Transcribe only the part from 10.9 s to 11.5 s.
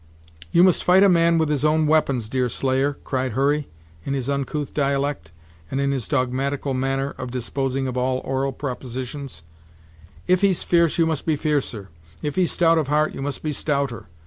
you must be